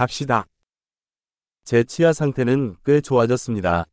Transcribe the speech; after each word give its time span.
갑시다. 0.00 0.45
제 1.63 1.83
치아 1.83 2.13
상태는 2.13 2.75
꽤 2.85 3.01
좋아졌습니다. 3.01 3.85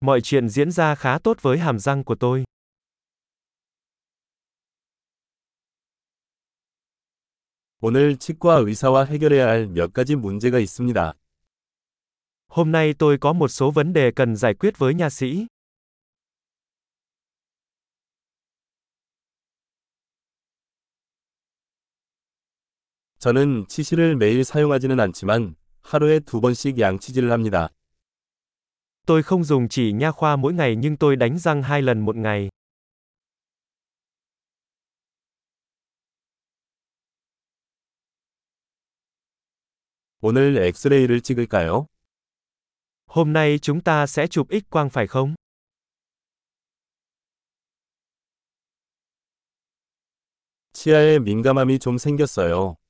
Mọi 0.00 0.20
chuyện 0.20 0.48
diễn 0.48 0.70
ra 0.70 0.94
khá 0.94 1.18
tốt 1.18 1.42
với 1.42 1.58
hàm 1.58 1.78
răng 1.78 2.04
của 2.04 2.14
tôi. 2.14 2.44
오늘 7.80 8.16
치과 8.16 8.56
의사와 8.56 9.04
해결해야 9.04 9.46
할 9.46 9.66
몇 9.66 9.92
가지 9.92 10.14
문제가 10.16 10.58
있습니다. 10.58 11.12
Hôm 12.48 12.72
nay 12.72 12.94
tôi 12.98 13.18
có 13.18 13.32
một 13.32 13.48
số 13.48 13.70
vấn 13.70 13.92
đề 13.92 14.10
cần 14.10 14.36
giải 14.36 14.54
quyết 14.54 14.78
với 14.78 14.94
nha 14.94 15.10
sĩ. 15.10 15.46
저는 23.22 23.66
치실을 23.68 24.16
매일 24.16 24.42
사용하지는 24.42 24.98
않지만 24.98 25.54
하루에 25.80 26.18
두 26.18 26.40
번씩 26.40 26.80
양치질을 26.80 27.30
합니다. 27.30 27.68
Tôi 29.06 29.22
không 29.22 29.44
dùng 29.44 29.68
chỉ 29.68 29.92
nha 29.92 30.10
khoa 30.10 30.36
mỗi 30.36 30.52
ngày 30.52 30.76
nhưng 30.76 30.96
tôi 30.96 31.16
đánh 31.16 31.38
răng 31.38 31.62
hai 31.62 31.82
lần 31.82 32.00
một 32.00 32.16
ngày. 32.16 32.50
오늘 40.20 40.56
엑스레이를 40.56 41.20
찍을까요? 41.20 41.86
Hôm 43.06 43.32
nay 43.32 43.58
chúng 43.62 43.80
ta 43.80 44.06
sẽ 44.06 44.26
chụp 44.26 44.48
X 44.50 44.64
quang 44.70 44.90
phải 44.90 45.06
không? 45.06 45.34
치아에 50.72 51.20
민감함이 51.20 51.78
좀 51.78 51.98
생겼어요. 51.98 52.81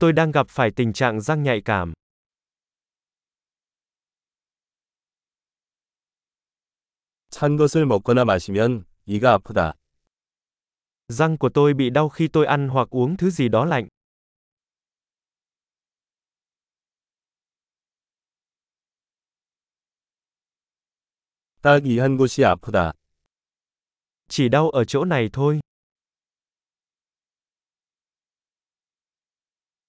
Tôi 0.00 0.12
đang 0.12 0.30
gặp 0.30 0.46
phải 0.48 0.70
tình 0.76 0.92
trạng 0.92 1.20
răng 1.20 1.42
nhạy 1.42 1.60
cảm. 1.64 1.92
찬 7.30 7.56
것을 7.56 7.86
먹거나 7.86 8.24
마시면 8.24 8.84
이가 9.06 9.32
아프다. 9.32 9.72
Răng 11.08 11.38
của 11.38 11.48
tôi 11.54 11.74
bị 11.74 11.90
đau 11.90 12.08
khi 12.08 12.28
tôi 12.28 12.46
ăn 12.46 12.68
hoặc 12.68 12.88
uống 12.90 13.16
thứ 13.16 13.30
gì 13.30 13.48
đó 13.48 13.64
lạnh. 13.64 13.88
딱 21.62 21.82
이 21.84 21.98
한 21.98 22.16
곳이 22.16 22.44
아프다. 22.44 22.92
Chỉ 24.28 24.48
đau 24.48 24.70
ở 24.70 24.84
chỗ 24.84 25.04
này 25.04 25.28
thôi. 25.32 25.60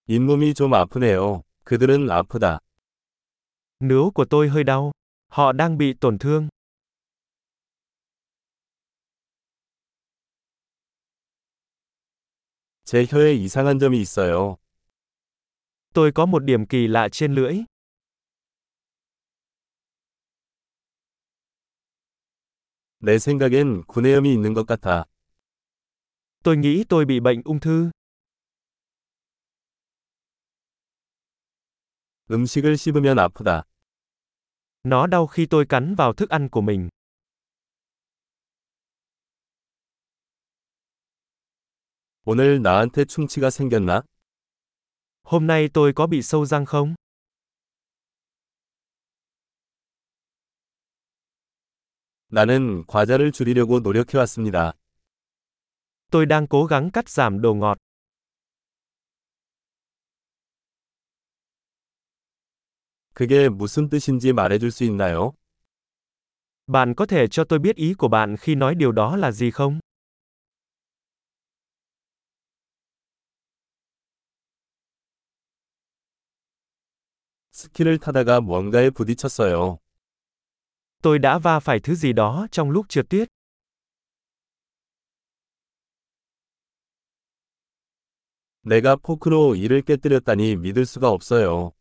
잇몸이 0.08 0.54
좀 0.54 0.74
아프네요. 0.74 1.44
그들은 1.64 2.10
아프다. 2.10 2.60
Nướu 3.82 4.12
của 4.12 4.26
tôi 4.26 4.50
hơi 4.50 4.64
đau. 4.64 4.92
Họ 5.28 5.52
đang 5.52 5.78
bị 5.78 5.94
tổn 5.94 6.18
thương. 6.20 6.50
제 12.86 13.06
혀에 13.06 13.34
이상한 13.34 13.80
점이 13.80 14.00
있어요. 14.02 14.56
Tôi 15.94 16.12
có 16.12 16.26
một 16.26 16.44
điểm 16.44 16.66
kỳ 16.66 16.88
lạ 16.88 17.10
trên 17.12 17.34
lưỡi. 17.34 17.66
내 23.00 23.20
생각엔 23.20 23.84
구내염이 23.88 24.34
있는 24.34 24.54
것 24.54 24.66
같아. 24.66 25.06
Tôi 26.44 26.58
nghĩ 26.58 26.84
tôi 26.90 27.06
bị 27.06 27.20
bệnh 27.20 27.42
ung 27.46 27.60
thư. 27.60 27.92
음식을 32.30 32.78
씹으면 32.78 33.20
아프다. 33.20 33.64
Nó 34.84 35.08
đau 35.08 35.28
khi 35.28 35.46
tôi 35.46 35.66
cắn 35.66 35.96
vào 35.96 36.14
thức 36.14 36.30
ăn 36.30 36.50
của 36.50 36.62
mình. 36.62 36.90
오늘 42.26 42.62
나한테 42.62 43.06
충치가 43.06 43.50
생겼나? 43.50 44.04
Hôm 45.24 45.48
nay 45.48 45.70
tôi 45.74 45.94
có 45.96 46.08
bị 46.08 46.22
sâu 46.22 46.46
răng 46.46 46.66
không? 46.66 46.96
나는 52.30 52.86
과자를 52.88 53.32
줄이려고 53.32 53.80
노력해왔습니다. 53.80 54.74
Tôi 56.12 56.26
đang 56.26 56.48
cố 56.48 56.66
gắng 56.66 56.92
cắt 56.92 57.10
giảm 57.10 57.42
đồ 57.42 57.54
ngọt. 57.54 57.78
그게 63.23 63.49
무슨 63.49 63.89
뜻인지 63.89 64.33
말해줄 64.33 64.73
수 64.73 64.83
있나요? 64.83 65.33
Bạn 66.67 66.95
có 66.95 67.07
thể 67.07 67.29
cho 67.29 67.45
tôi 67.45 67.59
biết 67.59 67.77
ý 67.77 67.95
của 67.95 68.09
bạn 68.09 68.37
khi 68.37 68.55
nói 68.55 68.75
điều 68.75 68.93
đó 68.93 69.17
là 69.17 69.31
gì 69.33 69.51
không? 69.51 69.81
스키를 77.53 77.99
타다가 77.99 78.41
뭔가에 78.41 78.91
부딪혔어요. 78.91 79.79
Tôi 81.03 81.19
đã 81.19 81.39
va 81.39 81.61
phải 81.61 81.81
thứ 81.81 81.95
gì 81.95 82.13
đó 82.13 82.47
trong 82.51 82.71
lúc 82.71 82.89
trượt 82.89 83.09
tuyết. 83.09 83.29
내가 88.63 88.97
포크로 88.97 89.55
이를 89.55 89.83
깨뜨렸다니 89.83 90.57
믿을 90.57 90.87
수가 90.87 91.11
없어요. 91.11 91.73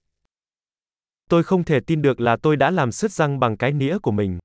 Tôi 1.31 1.42
không 1.42 1.64
thể 1.64 1.81
tin 1.81 2.03
được 2.03 2.20
là 2.20 2.37
tôi 2.37 2.56
đã 2.56 2.70
làm 2.70 2.92
sứt 2.92 3.12
răng 3.12 3.41
bằng 3.41 3.56
cái 3.56 3.72
nĩa 3.72 3.98
của 3.98 4.10
mình. 4.10 4.38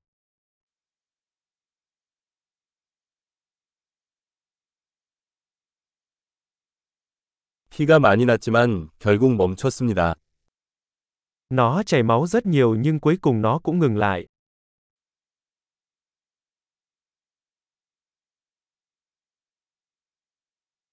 피가 7.70 7.98
많이 7.98 8.26
났지만 8.26 8.88
결국 8.98 9.34
멈췄습니다. 9.34 10.14
Nó 11.50 11.82
chảy 11.82 12.02
máu 12.02 12.26
rất 12.26 12.46
nhiều 12.46 12.74
nhưng 12.74 13.00
cuối 13.00 13.18
cùng 13.20 13.42
nó 13.42 13.58
cũng 13.58 13.78
ngừng 13.78 13.96
lại. 13.96 14.26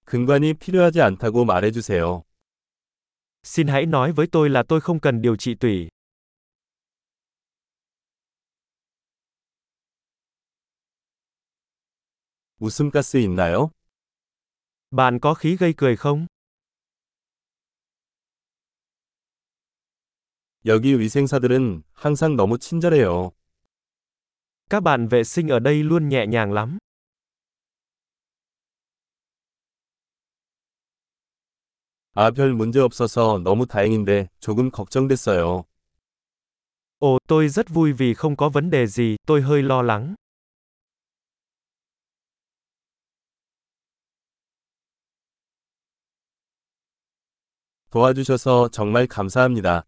근관이 0.05 0.53
필요하지 0.55 1.01
않다고 1.01 1.45
말해주세요. 1.45 2.23
Xin 3.43 3.67
hãy 3.67 3.85
nói 3.85 4.11
với 4.11 4.27
tôi 4.27 4.49
là 4.49 4.63
tôi 4.63 4.81
không 4.81 4.99
cần 4.99 5.21
điều 5.21 5.35
trị 5.35 5.55
tủy. 5.55 5.89
웃음가스 12.59 13.17
있나요? 13.17 13.69
Bạn 14.91 15.19
có 15.19 15.33
khí 15.33 15.55
gây 15.55 15.73
cười 15.77 15.95
không? 15.95 16.27
여기 20.65 20.99
위생사들은 20.99 21.83
항상 21.93 22.35
너무 22.35 22.57
친절해요. 22.57 23.31
Các 24.69 24.83
bạn 24.83 25.07
vệ 25.07 25.23
sinh 25.23 25.47
ở 25.47 25.59
đây 25.59 25.83
luôn 25.83 26.09
nhẹ 26.09 26.25
nhàng 26.27 26.53
lắm. 26.53 26.77
아, 32.13 32.31
별 32.31 32.53
문제 32.53 32.79
없어서 32.79 33.39
너무 33.43 33.65
다행인데 33.65 34.29
조금 34.39 34.71
걱정됐어요. 34.71 35.65
Ồ, 36.99 37.17
tôi 37.27 37.49
rất 37.49 37.69
vui 37.69 37.93
vì 37.93 38.13
không 38.13 38.35
có 38.35 38.49
vấn 38.49 38.69
đề 38.69 38.87
gì, 38.87 39.15
tôi 39.27 39.41
hơi 39.41 39.61
lo 39.63 39.81
lắng. 39.81 40.15
도와주셔서 47.91 48.69
정말 48.71 49.07
감사합니다. 49.07 49.83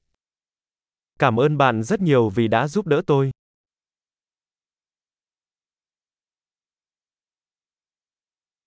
Cảm 1.19 1.39
ơn 1.39 1.57
bạn 1.57 1.83
rất 1.83 2.01
nhiều 2.01 2.29
vì 2.29 2.47
đã 2.47 2.67
giúp 2.67 2.87
đỡ 2.87 3.01
tôi. 3.07 3.31